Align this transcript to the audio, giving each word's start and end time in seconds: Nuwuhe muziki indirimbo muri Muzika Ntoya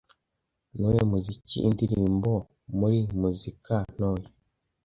Nuwuhe 0.77 1.03
muziki 1.13 1.57
indirimbo 1.67 2.31
muri 2.79 2.99
Muzika 3.19 3.73
Ntoya 3.93 4.29